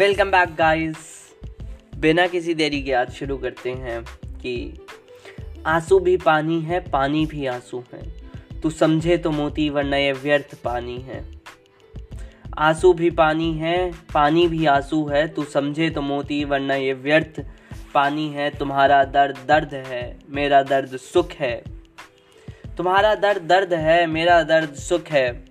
[0.00, 0.96] Welcome back guys
[1.96, 4.04] बिना किसी देरी के आज शुरू करते हैं
[4.38, 4.86] कि
[5.66, 8.12] आँसू भी पानी है, पानी भी आँसू है।
[8.60, 11.24] तू समझे तो मोती, वरना ये व्यर्थ पानी है।
[12.58, 17.44] आँसू भी पानी है, पानी भी आँसू है। तू समझे तो मोती, वरना ये व्यर्थ
[17.94, 21.64] पानी है। तुम्हारा दर्द दर्द है, मेरा दर्द सुख है।
[22.76, 25.44] तुम्हारा दर्द दर्द है, मेरा दर्द सुख है।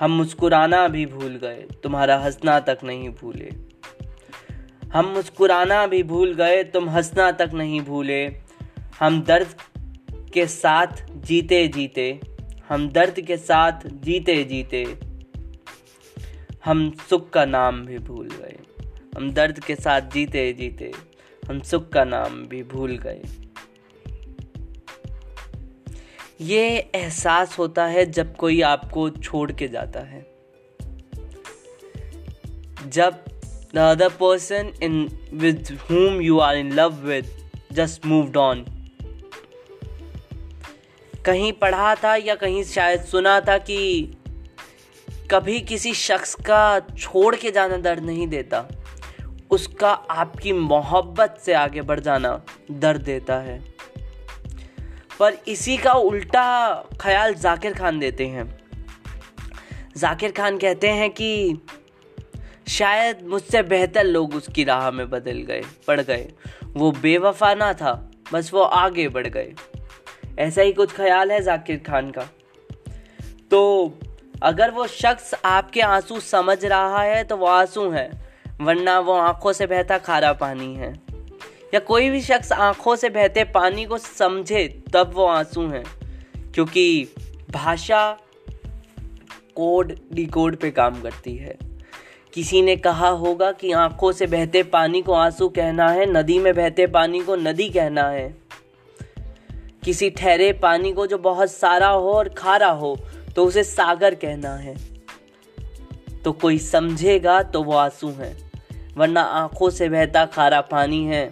[0.00, 3.65] हम मुस्कुराना भी भूल गए, तुम्हारा हंसना तक नहीं भूले।
[4.92, 8.26] हम मुस्कुराना भी भूल गए, तुम हंसना तक नहीं भूले।
[9.00, 9.54] हम दर्द
[10.32, 10.86] के साथ
[11.16, 12.20] जीते जीते,
[12.68, 14.84] हम दर्द के साथ जीते जीते,
[16.64, 18.56] हम सुख का नाम भी भूल गए।
[19.16, 20.92] हम दर्द के साथ जीते जीते,
[21.48, 23.22] हम सुख का नाम भी भूल गए।
[26.40, 30.26] ये एहसास होता है जब कोई आपको छोड़ के जाता है।
[32.88, 33.24] जब
[33.74, 38.64] the other person in with whom you are in love with just moved on
[41.24, 44.10] कहीं पढ़ा था या कहीं शायद सुना था कि
[45.30, 48.68] कभी किसी शख्स का छोड़ के जाना दर्द नहीं देता।
[49.50, 53.74] उसका आपकी मोहब्बत से आगे बढ़ जाना दर्द देता है।
[55.20, 58.58] पर इसी का उल्टा ख्याल जाकिर खान देते हैं।
[59.96, 61.58] जाकिर खान कहते हैं कि
[62.68, 66.32] शायद मुझसे बेहतर लोग उसकी राह में बदल गए, पड़ गए।
[66.74, 69.54] वो बेवफा ना था, बस वो आगे बढ़ गए।
[70.38, 72.28] ऐसा ही कुछ ख्याल है जाकिर खान का?
[73.50, 73.92] तो
[74.42, 78.10] अगर वो शख्स आपके आँसू समझ रहा है तो वो आँसू है,
[78.60, 81.00] वरना वो आँखों से बहता खारा पानी है।
[81.74, 85.84] या कोई भी शख्स आँखों से बहते पानी को समझे, तब वो आँसू हैं।
[86.52, 87.08] क्योंकि
[87.50, 88.18] भाषा
[89.54, 91.65] कोड डिकोड पे काम करती है।
[92.36, 96.54] किसी ने कहा होगा कि आँखों से बहते पानी को आँसू कहना है, नदी में
[96.54, 98.28] बहते पानी को नदी कहना है।
[99.84, 102.94] किसी ठहरे पानी को जो बहुत सारा हो और खारा हो
[103.36, 104.74] तो उसे सागर कहना है।
[106.24, 108.36] तो कोई समझेगा तो वो आँसू है,
[108.96, 111.28] वरना आँखों से बहता खारा पानी है।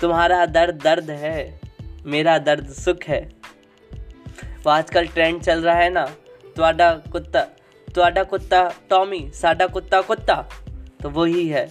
[0.00, 1.60] तुम्हारा दर्द दर्द है,
[2.06, 3.20] मेरा दर्द सुख है।
[4.56, 6.08] वो आजकल ट्रेंड चल रहा है ना
[6.57, 7.43] ਤੁਹਾਡਾ कुत्ता
[7.87, 8.59] ਤੁਹਾਡਾ कुत्ता
[8.89, 10.35] टॉमी साडा कुत्ता कुत्ता
[10.99, 11.65] तो वही है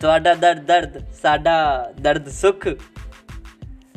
[0.00, 1.56] ਤੁਹਾਡਾ दर्द दर्द साडा
[2.00, 2.66] दर्द सुख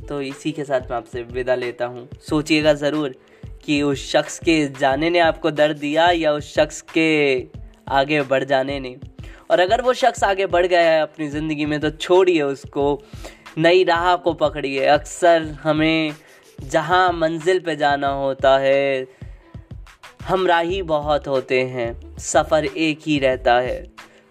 [0.07, 3.15] तो इसी के साथ मैं आपसे विदा लेता हूँ सोचिएगा ज़रूर
[3.63, 7.07] कि उस शख्स के जाने ने आपको दर्द दिया या उस शख्स के
[7.93, 8.95] आगे बढ़ जाने ने
[9.49, 12.87] और अगर वो शख्स आगे बढ़ गया है अपनी ज़िंदगी में तो छोड़िए उसको
[13.59, 16.13] नई राह को पकड़िए अक्सर हमें
[16.59, 19.07] जहाँ मंजिल पे जाना होता है
[20.30, 23.82] हम राही बहुत होते हैं। सफ़र एक ही रहता है।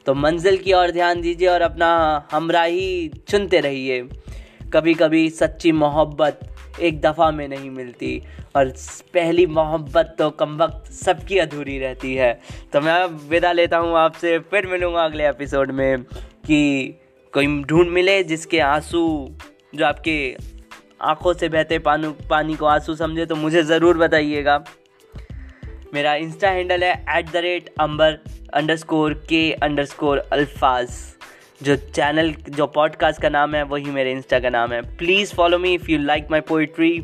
[0.06, 1.90] तो मंजिल की ओर ध्यान दीजिए और अपना
[2.32, 4.02] हमराही चुनते रहिए।
[4.74, 6.40] कभी कभी सच्ची मोहब्बत
[6.82, 8.22] एक दफ़ा में नहीं मिलती
[8.56, 8.74] और
[9.14, 12.34] पहली मोहब्बत तो कम वक्त सबकी अधूरी रहती है।
[12.74, 17.00] तो मैं विदा लेता हूँ आपसे, फिर मिलूँगा अगले एपिसोड में कि
[17.34, 19.36] कोई ढूंढ मिले जिसके आँसू,
[19.76, 20.36] जो आपके
[21.02, 24.64] आँखों से बहते पानी को आँसू समझे तो मुझे ज़रूर बताइएगा।
[25.94, 28.20] मेरा इंस्टा हैंडल है at the rate Ambar
[28.76, 30.90] underscore के अंडर स्कोर अल्फाज
[31.64, 34.82] जो चैनल जो पॉडकास्ट का नाम है, वही मेरे इंस्टा का नाम है.
[34.98, 37.00] Please follow me if you like my poetry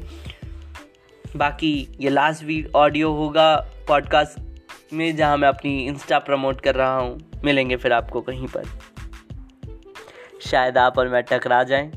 [1.35, 3.56] बाकी ये लास्ट वीक ऑडियो होगा
[3.88, 4.40] पॉडकास्ट
[4.94, 7.19] में, जहाँ मैं अपनी इंस्टा प्रमोट कर रहा हूँ.
[7.44, 8.63] मिलेंगे फिर आपको कहीं पर.
[10.41, 11.91] शायद आप और मैं टकरा जाएँ.